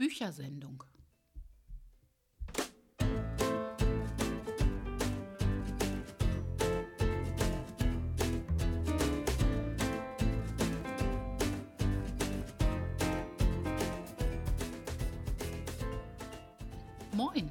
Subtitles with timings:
[0.00, 0.82] Büchersendung.
[17.12, 17.50] Moin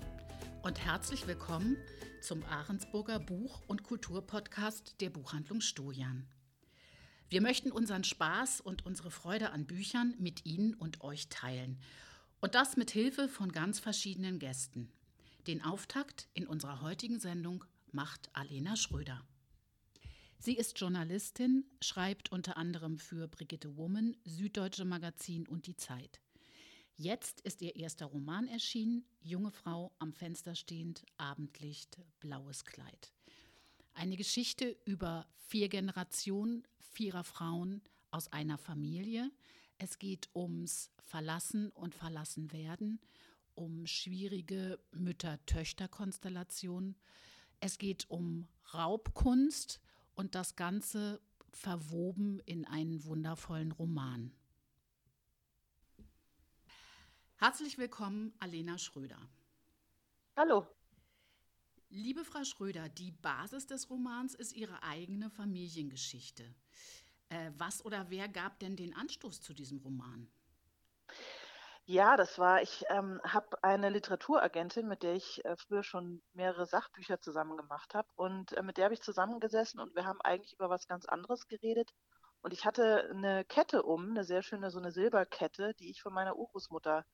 [0.63, 1.77] und herzlich willkommen
[2.21, 6.25] zum Ahrensburger Buch- und Kulturpodcast der Buchhandlung Stojan.
[7.29, 11.79] Wir möchten unseren Spaß und unsere Freude an Büchern mit Ihnen und euch teilen.
[12.41, 14.91] Und das mit Hilfe von ganz verschiedenen Gästen.
[15.47, 19.25] Den Auftakt in unserer heutigen Sendung macht Alena Schröder.
[20.37, 26.21] Sie ist Journalistin, schreibt unter anderem für Brigitte Woman, Süddeutsche Magazin und Die Zeit.
[26.95, 33.11] Jetzt ist ihr erster Roman erschienen, Junge Frau am Fenster stehend, Abendlicht, blaues Kleid.
[33.93, 37.81] Eine Geschichte über vier Generationen, vierer Frauen
[38.11, 39.29] aus einer Familie.
[39.81, 42.99] Es geht ums Verlassen und Verlassenwerden,
[43.55, 46.97] um schwierige Mütter-Töchter-Konstellationen.
[47.61, 49.79] Es geht um Raubkunst
[50.15, 51.21] und das Ganze
[51.53, 54.33] verwoben in einen wundervollen Roman.
[57.37, 59.29] Herzlich willkommen, Alena Schröder.
[60.35, 60.67] Hallo.
[61.87, 66.53] Liebe Frau Schröder, die Basis des Romans ist Ihre eigene Familiengeschichte.
[67.29, 70.29] Äh, was oder wer gab denn den Anstoß zu diesem Roman?
[71.85, 76.67] Ja, das war, ich ähm, habe eine Literaturagentin, mit der ich äh, früher schon mehrere
[76.67, 78.07] Sachbücher zusammen gemacht habe.
[78.15, 81.47] Und äh, mit der habe ich zusammengesessen und wir haben eigentlich über was ganz anderes
[81.47, 81.89] geredet.
[82.41, 86.13] Und ich hatte eine Kette um, eine sehr schöne, so eine Silberkette, die ich von
[86.13, 87.05] meiner Urgroßmutter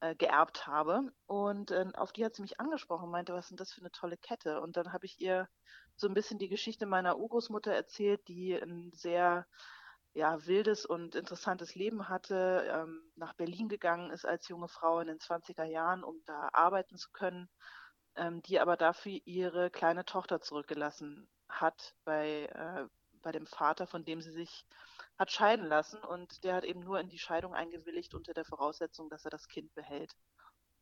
[0.00, 1.12] äh, geerbt habe.
[1.26, 3.92] Und äh, auf die hat sie mich angesprochen und meinte, was denn das für eine
[3.92, 4.60] tolle Kette?
[4.60, 5.48] Und dann habe ich ihr
[5.96, 9.46] so ein bisschen die Geschichte meiner Urgroßmutter erzählt, die ein sehr
[10.12, 15.06] ja, wildes und interessantes Leben hatte, ähm, nach Berlin gegangen ist als junge Frau in
[15.06, 17.48] den 20er Jahren, um da arbeiten zu können,
[18.16, 22.86] ähm, die aber dafür ihre kleine Tochter zurückgelassen hat bei, äh,
[23.22, 24.66] bei dem Vater, von dem sie sich
[25.20, 29.10] hat scheiden lassen und der hat eben nur in die Scheidung eingewilligt unter der Voraussetzung,
[29.10, 30.16] dass er das Kind behält.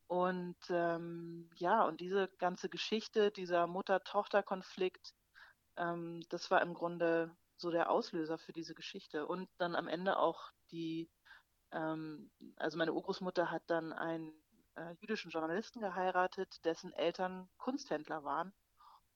[0.07, 5.13] Und ähm, ja, und diese ganze Geschichte, dieser Mutter-Tochter-Konflikt,
[5.75, 9.27] ähm, das war im Grunde so der Auslöser für diese Geschichte.
[9.27, 11.11] Und dann am Ende auch die,
[11.73, 14.31] ähm, also meine Urgroßmutter hat dann einen
[14.75, 18.53] äh, jüdischen Journalisten geheiratet, dessen Eltern Kunsthändler waren,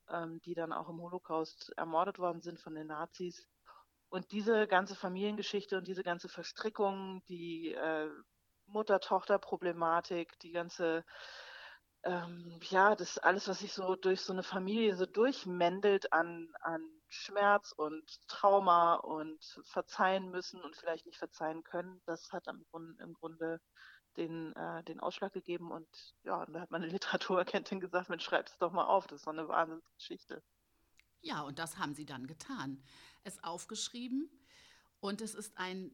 [0.09, 3.47] ähm, die dann auch im Holocaust ermordet worden sind von den Nazis.
[4.13, 8.11] Und diese ganze Familiengeschichte und diese ganze Verstrickung, die äh,
[8.67, 11.03] Mutter-Tochter-Problematik, die ganze,
[12.03, 16.87] ähm, ja, das alles, was sich so durch so eine Familie so durchmändelt an, an
[17.09, 23.01] Schmerz und Trauma und verzeihen müssen und vielleicht nicht verzeihen können, das hat im Grunde,
[23.01, 23.59] im Grunde
[24.15, 25.71] den, äh, den Ausschlag gegeben.
[25.71, 25.87] Und
[26.21, 29.31] ja, da hat meine Literaturagentin gesagt, Mensch, schreib es doch mal auf, das ist so
[29.31, 30.43] eine Wahnsinnsgeschichte.
[31.23, 32.83] Ja, und das haben sie dann getan
[33.23, 34.29] es aufgeschrieben
[34.99, 35.91] und es ist ein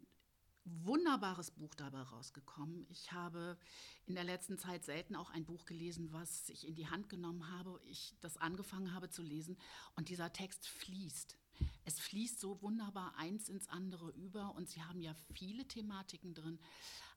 [0.66, 2.86] wunderbares Buch dabei rausgekommen.
[2.90, 3.58] Ich habe
[4.06, 7.50] in der letzten Zeit selten auch ein Buch gelesen, was ich in die Hand genommen
[7.50, 9.58] habe, ich das angefangen habe zu lesen
[9.96, 11.38] und dieser Text fließt.
[11.86, 16.60] Es fließt so wunderbar eins ins andere über und Sie haben ja viele Thematiken drin,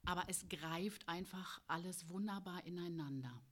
[0.04, 3.42] aber es greift einfach alles wunderbar ineinander.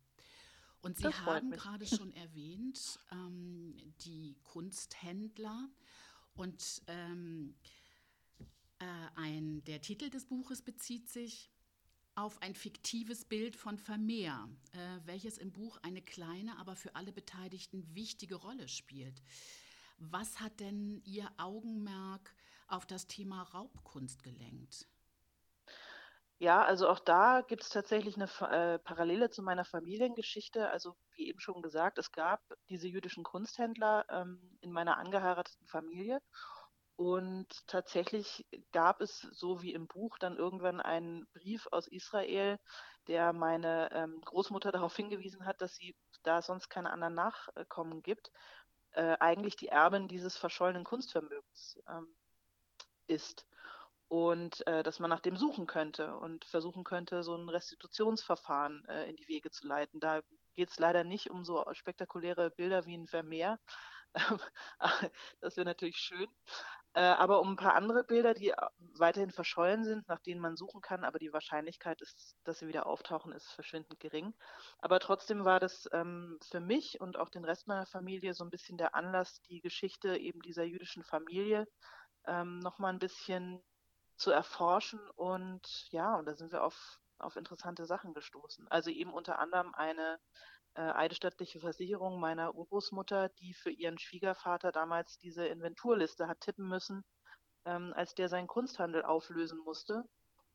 [0.82, 5.68] Und Sie haben gerade schon erwähnt, ähm, die Kunsthändler
[6.34, 7.54] und ähm,
[8.78, 8.84] äh,
[9.16, 11.50] ein, der Titel des Buches bezieht sich
[12.14, 17.12] auf ein fiktives Bild von Vermeer, äh, welches im Buch eine kleine, aber für alle
[17.12, 19.22] Beteiligten wichtige Rolle spielt.
[19.98, 22.34] Was hat denn Ihr Augenmerk
[22.68, 24.86] auf das Thema Raubkunst gelenkt?
[26.42, 30.70] Ja, also auch da gibt es tatsächlich eine äh, Parallele zu meiner Familiengeschichte.
[30.70, 32.40] Also wie eben schon gesagt, es gab
[32.70, 36.18] diese jüdischen Kunsthändler ähm, in meiner angeheirateten Familie.
[36.96, 42.58] Und tatsächlich gab es, so wie im Buch, dann irgendwann einen Brief aus Israel,
[43.06, 48.02] der meine ähm, Großmutter darauf hingewiesen hat, dass sie, da es sonst keine anderen Nachkommen
[48.02, 48.32] gibt,
[48.92, 52.08] äh, eigentlich die Erbin dieses verschollenen Kunstvermögens ähm,
[53.08, 53.46] ist
[54.10, 59.08] und äh, dass man nach dem suchen könnte und versuchen könnte, so ein Restitutionsverfahren äh,
[59.08, 60.00] in die Wege zu leiten.
[60.00, 60.22] Da
[60.56, 63.60] geht es leider nicht um so spektakuläre Bilder wie ein Vermeer.
[65.40, 66.26] das wäre natürlich schön.
[66.94, 68.52] Äh, aber um ein paar andere Bilder, die
[68.98, 72.86] weiterhin verschollen sind, nach denen man suchen kann, aber die Wahrscheinlichkeit ist, dass sie wieder
[72.86, 74.34] auftauchen, ist verschwindend gering.
[74.80, 78.50] Aber trotzdem war das ähm, für mich und auch den Rest meiner Familie so ein
[78.50, 81.68] bisschen der Anlass, die Geschichte eben dieser jüdischen Familie
[82.26, 83.62] ähm, nochmal ein bisschen
[84.20, 85.00] zu erforschen.
[85.16, 88.68] Und ja, und da sind wir auf, auf interessante Sachen gestoßen.
[88.68, 90.18] Also eben unter anderem eine
[90.74, 97.04] äh, eidesstattliche Versicherung meiner Urgroßmutter, die für ihren Schwiegervater damals diese Inventurliste hat tippen müssen,
[97.64, 100.04] ähm, als der seinen Kunsthandel auflösen musste.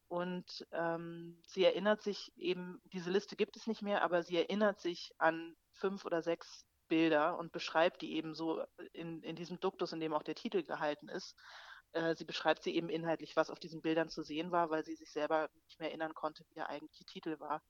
[0.08, 4.80] Und ähm, sie erinnert sich eben, diese Liste gibt es nicht mehr, aber sie erinnert
[4.80, 8.64] sich an fünf oder sechs Bilder und beschreibt die eben so
[8.94, 11.36] in, in diesem Duktus, in dem auch der Titel gehalten ist.
[11.96, 14.96] Äh, sie beschreibt sie eben inhaltlich, was auf diesen Bildern zu sehen war, weil sie
[14.96, 17.64] sich selber nicht mehr erinnern konnte, wie der eigentliche Titel war.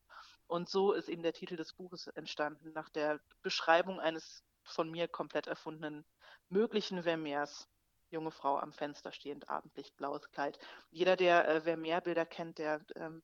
[0.47, 5.07] Und so ist eben der Titel des Buches entstanden, nach der Beschreibung eines von mir
[5.07, 6.05] komplett erfundenen
[6.49, 7.69] möglichen Vermeers.
[8.09, 10.57] Junge Frau am Fenster stehend, Abendlicht, blaues Kleid.
[10.89, 13.21] Jeder, der äh, Vermeer-Bilder kennt, der ähm,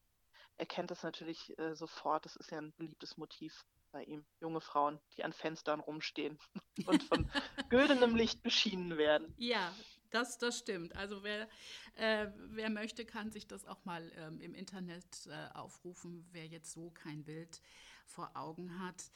[0.57, 2.25] erkennt das natürlich äh, sofort.
[2.25, 4.23] Das ist ja ein beliebtes Motiv bei ihm.
[4.39, 6.37] Junge Frauen, die an Fenstern rumstehen
[6.85, 7.27] und von
[7.69, 9.33] güldenem Licht beschienen werden.
[9.37, 9.73] Ja,
[10.11, 10.95] das, das stimmt.
[10.95, 11.47] Also wer,
[11.95, 16.71] äh, wer möchte, kann sich das auch mal ähm, im Internet äh, aufrufen, wer jetzt
[16.71, 17.61] so kein Bild
[18.05, 19.11] vor Augen hat.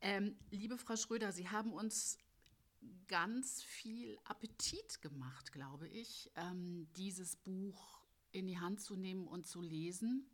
[0.00, 2.18] Ähm, liebe Frau Schröder, Sie haben uns
[3.08, 9.46] ganz viel Appetit gemacht, glaube ich, ähm, dieses Buch in die Hand zu nehmen und
[9.46, 10.28] zu lesen.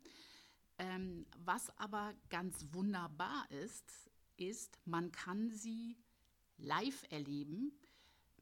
[0.77, 5.97] Ähm, was aber ganz wunderbar ist, ist, man kann sie
[6.57, 7.71] live erleben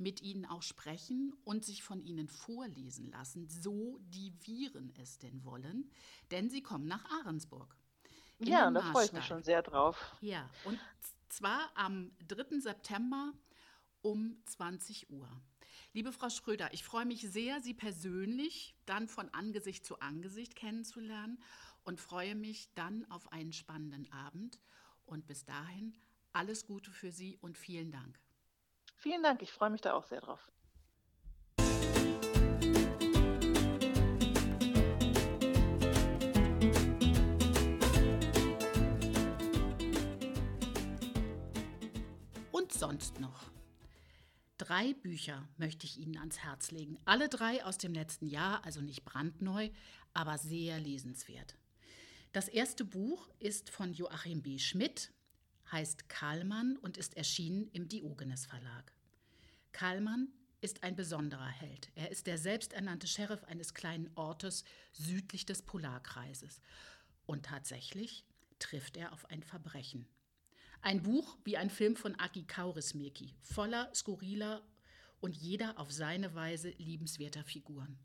[0.02, 5.44] mit ihnen auch sprechen und sich von ihnen vorlesen lassen, so die Viren es denn
[5.46, 5.90] wollen,
[6.32, 7.76] denn sie kommen nach Ahrensburg.
[8.40, 10.16] Ja, da freue ich mich schon sehr drauf.
[10.22, 10.80] Ja, und
[11.30, 12.60] zwar am 3.
[12.60, 13.34] September
[14.02, 15.30] um 20 Uhr.
[15.94, 21.42] Liebe Frau Schröder, ich freue mich sehr, Sie persönlich dann von Angesicht zu Angesicht kennenzulernen
[21.84, 24.60] und freue mich dann auf einen spannenden Abend.
[25.06, 25.98] Und bis dahin
[26.32, 28.20] alles Gute für Sie und vielen Dank.
[29.02, 30.52] Vielen Dank, ich freue mich da auch sehr drauf.
[42.52, 43.50] Und sonst noch.
[44.60, 47.00] Drei Bücher möchte ich Ihnen ans Herz legen.
[47.06, 49.72] Alle drei aus dem letzten Jahr, also nicht brandneu,
[50.14, 51.58] aber sehr lesenswert.
[52.34, 54.60] Das erste Buch ist von Joachim B.
[54.60, 55.12] Schmidt,
[55.72, 58.94] heißt Karlmann und ist erschienen im Diogenes Verlag.
[59.72, 60.28] Karlmann
[60.62, 61.90] ist ein besonderer Held.
[61.96, 66.62] Er ist der selbsternannte Sheriff eines kleinen Ortes südlich des Polarkreises.
[67.26, 68.26] Und tatsächlich
[68.60, 70.08] trifft er auf ein Verbrechen.
[70.82, 74.64] Ein Buch wie ein Film von Aki Kaurismäki, voller skurriler
[75.20, 77.98] und jeder auf seine Weise liebenswerter Figuren.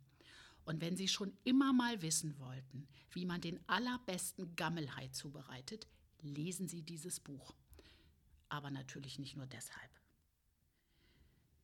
[0.64, 5.86] Und wenn Sie schon immer mal wissen wollten, wie man den allerbesten Gammelhai zubereitet,
[6.26, 7.54] lesen Sie dieses Buch.
[8.48, 9.90] Aber natürlich nicht nur deshalb.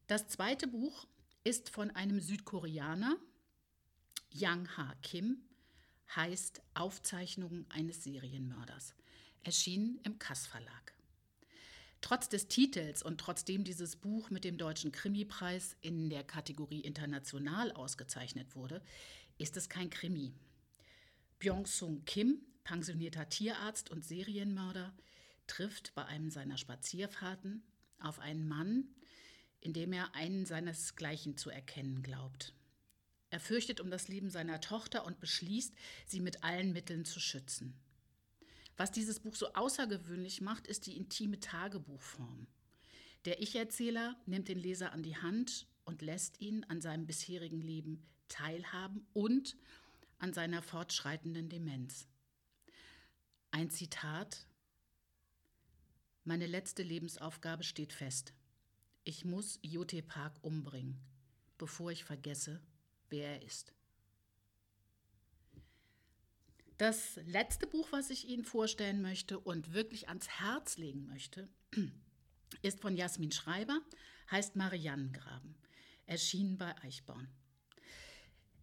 [0.07, 1.07] Das zweite Buch
[1.45, 3.17] ist von einem Südkoreaner,
[4.31, 5.43] Yang Ha Kim,
[6.15, 8.95] heißt Aufzeichnungen eines Serienmörders,
[9.43, 10.95] erschienen im Kass Verlag.
[12.01, 17.73] Trotz des Titels und trotzdem dieses Buch mit dem Deutschen Krimipreis in der Kategorie International
[17.73, 18.83] ausgezeichnet wurde,
[19.39, 20.35] ist es kein Krimi.
[21.39, 24.95] Byung-Sung Kim pensionierter Tierarzt und Serienmörder,
[25.47, 27.63] trifft bei einem seiner Spazierfahrten
[27.99, 28.89] auf einen Mann,
[29.61, 32.55] in dem er einen seinesgleichen zu erkennen glaubt.
[33.31, 35.75] Er fürchtet um das Leben seiner Tochter und beschließt,
[36.07, 37.75] sie mit allen Mitteln zu schützen.
[38.77, 42.47] Was dieses Buch so außergewöhnlich macht, ist die intime Tagebuchform.
[43.25, 48.07] Der Ich-Erzähler nimmt den Leser an die Hand und lässt ihn an seinem bisherigen Leben
[48.29, 49.57] teilhaben und
[50.19, 52.09] an seiner fortschreitenden Demenz.
[53.55, 54.47] Ein Zitat.
[56.25, 58.33] Meine letzte Lebensaufgabe steht fest.
[59.05, 60.99] Ich muss Jote Park umbringen,
[61.59, 62.63] bevor ich vergesse,
[63.11, 63.75] wer er ist.
[66.79, 71.51] Das letzte Buch, was ich Ihnen vorstellen möchte und wirklich ans Herz legen möchte,
[72.63, 73.83] ist von Jasmin Schreiber,
[74.31, 75.55] heißt Mariannengraben,
[76.07, 77.29] erschienen bei Eichborn.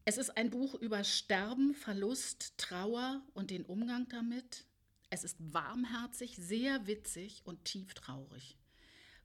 [0.05, 4.65] Es ist ein Buch über Sterben, Verlust, Trauer und den Umgang damit,
[5.09, 8.57] es ist warmherzig, sehr witzig und tief traurig.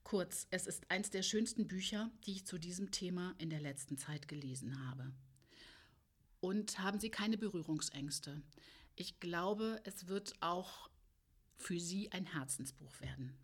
[0.02, 3.96] Kurz, es ist eins der schönsten Bücher, die ich zu diesem Thema in der letzten
[3.96, 5.12] Zeit gelesen habe.
[6.40, 8.42] Und haben Sie keine Berührungsängste?
[8.96, 10.90] Ich glaube, es wird auch
[11.56, 13.38] für Sie ein Herzensbuch werden.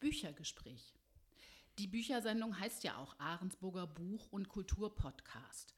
[0.00, 0.97] Büchergespräch.
[1.78, 5.76] Die Büchersendung heißt ja auch Ahrensburger Buch- und Kulturpodcast.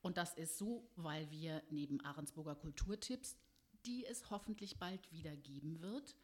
[0.00, 3.36] Und das ist so, weil wir neben Ahrensburger Kulturtipps,
[3.84, 6.16] die es hoffentlich bald wieder geben wird,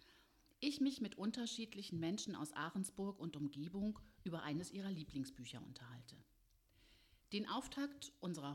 [0.59, 6.17] ich mich mit unterschiedlichen Menschen aus Ahrensburg und Umgebung über eines ihrer Lieblingsbücher unterhalte.
[7.35, 8.12] Den Auftakt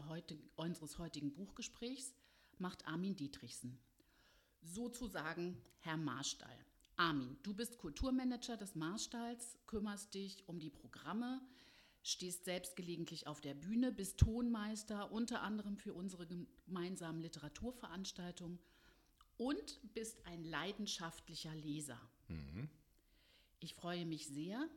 [0.07, 2.15] heutig, unseres heutigen Buchgesprächs
[2.57, 3.77] macht Armin Dietrichsen,
[4.61, 6.65] sozusagen Herr Marstall.
[6.97, 11.41] Armin, du bist Kulturmanager des Marstalls, kümmerst dich um die Programme,
[12.03, 18.59] stehst selbst gelegentlich auf der Bühne, bist Tonmeister, unter anderem für unsere gemeinsamen Literaturveranstaltungen
[19.37, 21.99] und bist ein leidenschaftlicher Leser.
[22.29, 22.69] Mhm.
[23.59, 24.69] Ich freue mich sehr,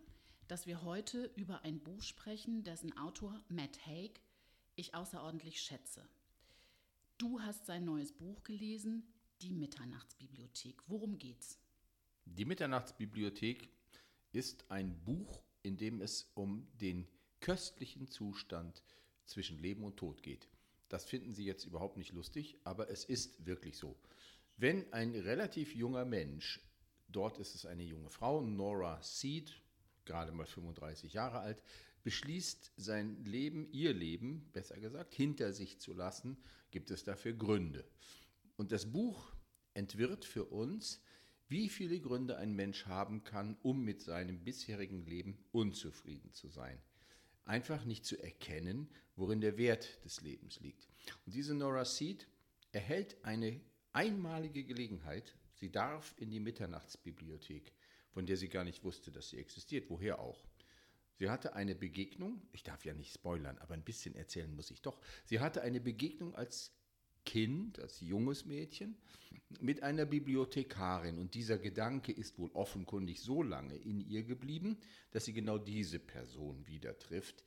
[0.49, 4.21] dass wir heute über ein Buch sprechen, dessen Autor Matt Haig
[4.75, 6.09] ich außerordentlich schätze.
[7.19, 9.05] Du hast sein neues Buch gelesen,
[9.41, 10.83] Die Mitternachtsbibliothek.
[10.89, 11.61] Worum geht's?
[12.37, 13.69] Die Mitternachtsbibliothek
[14.33, 17.07] ist ein Buch, in dem es um den
[17.41, 18.83] köstlichen Zustand
[19.25, 20.49] zwischen Leben und Tod geht.
[20.89, 23.97] Das finden Sie jetzt überhaupt nicht lustig, aber es ist wirklich so.
[24.57, 26.61] Wenn ein relativ junger Mensch,
[27.09, 29.61] dort ist es eine junge Frau, Nora Seed,
[30.05, 31.63] gerade mal 35 Jahre alt,
[32.03, 36.39] beschließt, sein Leben, ihr Leben, besser gesagt, hinter sich zu lassen,
[36.71, 37.85] gibt es dafür Gründe.
[38.57, 39.33] Und das Buch
[39.75, 41.01] entwirrt für uns,
[41.49, 46.79] wie viele Gründe ein Mensch haben kann, um mit seinem bisherigen Leben unzufrieden zu sein
[47.49, 50.87] einfach nicht zu erkennen, worin der Wert des Lebens liegt.
[51.27, 52.29] Und diese Nora Seed
[52.73, 53.61] erhält eine
[53.93, 55.35] einmalige Gelegenheit.
[55.55, 57.73] Sie darf in die Mitternachtsbibliothek,
[58.11, 59.89] von der sie gar nicht wusste, dass sie existiert.
[59.89, 60.45] Woher auch?
[61.15, 64.83] Sie hatte eine Begegnung, ich darf ja nicht spoilern, aber ein bisschen erzählen muss ich
[64.83, 65.01] doch.
[65.25, 66.73] Sie hatte eine Begegnung als
[67.29, 68.97] Kind, als junges Mädchen,
[69.61, 71.19] mit einer Bibliothekarin.
[71.19, 74.79] Und dieser Gedanke ist wohl offenkundig so lange in ihr geblieben,
[75.11, 77.45] dass sie genau diese Person wieder trifft.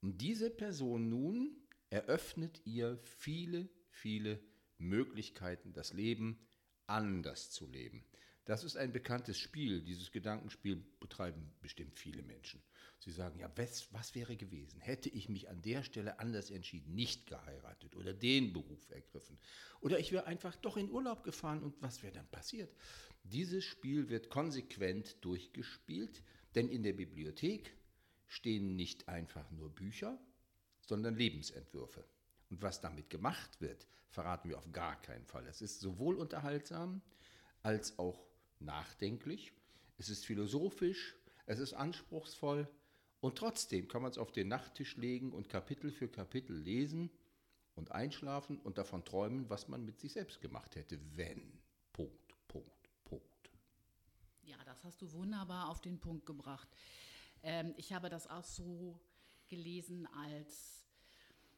[0.00, 1.54] Und diese Person nun
[1.90, 4.40] eröffnet ihr viele, viele
[4.78, 6.38] Möglichkeiten, das Leben
[6.86, 8.06] anders zu leben.
[8.46, 9.82] Das ist ein bekanntes Spiel.
[9.82, 12.62] Dieses Gedankenspiel betreiben bestimmt viele Menschen.
[12.98, 14.80] Sie sagen, ja, was, was wäre gewesen?
[14.80, 19.38] Hätte ich mich an der Stelle anders entschieden, nicht geheiratet oder den Beruf ergriffen?
[19.80, 22.74] Oder ich wäre einfach doch in Urlaub gefahren und was wäre dann passiert?
[23.22, 26.22] Dieses Spiel wird konsequent durchgespielt,
[26.54, 27.72] denn in der Bibliothek
[28.26, 30.18] stehen nicht einfach nur Bücher,
[30.80, 32.04] sondern Lebensentwürfe.
[32.50, 35.46] Und was damit gemacht wird, verraten wir auf gar keinen Fall.
[35.46, 37.02] Es ist sowohl unterhaltsam
[37.62, 38.26] als auch
[38.58, 39.52] nachdenklich,
[39.98, 42.68] es ist philosophisch, es ist anspruchsvoll
[43.20, 47.10] und trotzdem kann man es auf den Nachttisch legen und Kapitel für Kapitel lesen
[47.74, 51.60] und einschlafen und davon träumen, was man mit sich selbst gemacht hätte, wenn.
[51.92, 53.50] Punkt, Punkt, Punkt.
[54.42, 56.68] Ja, das hast du wunderbar auf den Punkt gebracht.
[57.42, 59.00] Ähm, ich habe das auch so
[59.48, 60.84] gelesen als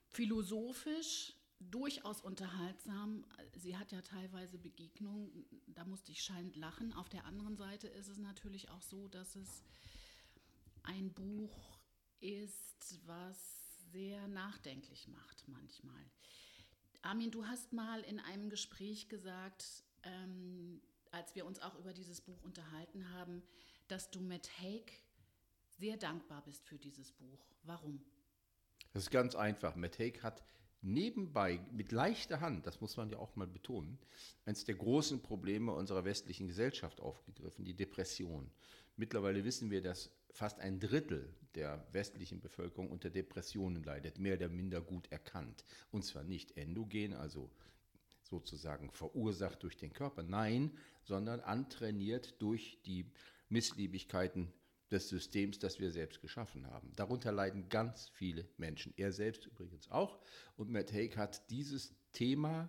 [0.09, 3.25] philosophisch, durchaus unterhaltsam.
[3.55, 6.93] Sie hat ja teilweise Begegnungen, da musste ich scheinend lachen.
[6.95, 9.63] Auf der anderen Seite ist es natürlich auch so, dass es
[10.85, 11.79] ein Buch
[12.21, 13.39] ist, was
[13.93, 16.11] sehr nachdenklich macht manchmal.
[17.03, 22.21] Armin, du hast mal in einem Gespräch gesagt, ähm, als wir uns auch über dieses
[22.21, 23.43] Buch unterhalten haben,
[23.89, 24.93] dass du Matt Haig
[25.79, 27.47] sehr dankbar bist für dieses Buch.
[27.63, 28.05] Warum?
[28.93, 29.77] Das ist ganz einfach.
[29.77, 30.43] Matt Haig hat
[30.83, 33.99] nebenbei mit leichter Hand, das muss man ja auch mal betonen,
[34.45, 38.51] eines der großen Probleme unserer westlichen Gesellschaft aufgegriffen, die Depression.
[38.97, 44.49] Mittlerweile wissen wir, dass fast ein Drittel der westlichen Bevölkerung unter Depressionen leidet, mehr oder
[44.49, 45.65] minder gut erkannt.
[45.91, 47.51] Und zwar nicht endogen, also
[48.23, 50.71] sozusagen verursacht durch den Körper, nein,
[51.03, 53.11] sondern antrainiert durch die
[53.49, 54.53] Missliebigkeiten
[54.91, 56.93] des Systems, das wir selbst geschaffen haben.
[56.97, 58.93] Darunter leiden ganz viele Menschen.
[58.97, 60.21] Er selbst übrigens auch.
[60.57, 62.69] Und Matt Haig hat dieses Thema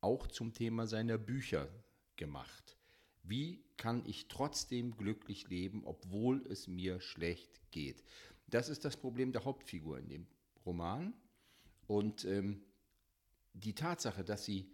[0.00, 1.68] auch zum Thema seiner Bücher
[2.16, 2.79] gemacht.
[3.22, 8.02] Wie kann ich trotzdem glücklich leben, obwohl es mir schlecht geht?
[8.48, 10.26] Das ist das Problem der Hauptfigur in dem
[10.66, 11.14] Roman.
[11.86, 12.62] Und ähm,
[13.52, 14.70] die Tatsache, dass sie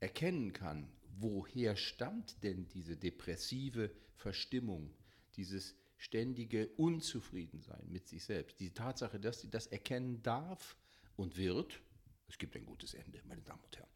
[0.00, 4.94] erkennen kann, woher stammt denn diese depressive Verstimmung,
[5.36, 10.76] dieses ständige Unzufriedensein mit sich selbst, die Tatsache, dass sie das erkennen darf
[11.16, 11.80] und wird,
[12.28, 13.90] es gibt ein gutes Ende, meine Damen und Herren.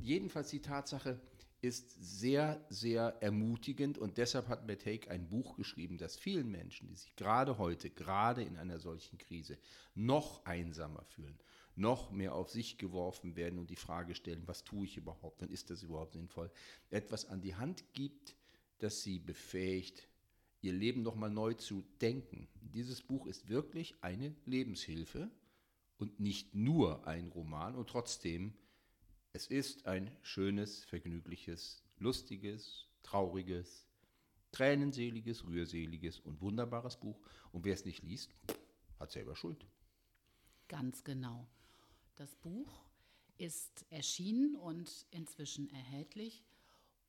[0.00, 1.20] Jedenfalls die Tatsache
[1.60, 6.88] ist sehr, sehr ermutigend und deshalb hat Matt Haig ein Buch geschrieben, das vielen Menschen,
[6.88, 9.58] die sich gerade heute, gerade in einer solchen Krise,
[9.94, 11.38] noch einsamer fühlen,
[11.74, 15.50] noch mehr auf sich geworfen werden und die Frage stellen, was tue ich überhaupt und
[15.50, 16.50] ist das überhaupt sinnvoll,
[16.90, 18.36] etwas an die Hand gibt,
[18.78, 20.08] das sie befähigt,
[20.60, 22.48] ihr Leben nochmal neu zu denken.
[22.60, 25.28] Dieses Buch ist wirklich eine Lebenshilfe
[25.98, 28.54] und nicht nur ein Roman und trotzdem,
[29.38, 33.86] es ist ein schönes, vergnügliches, lustiges, trauriges,
[34.50, 37.20] Tränenseliges, rührseliges und wunderbares Buch.
[37.52, 38.34] Und wer es nicht liest,
[38.98, 39.64] hat selber Schuld.
[40.66, 41.46] Ganz genau.
[42.16, 42.82] Das Buch
[43.36, 46.42] ist erschienen und inzwischen erhältlich.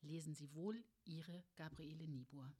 [0.00, 2.52] lesen Sie wohl Ihre Gabriele Niebuhr.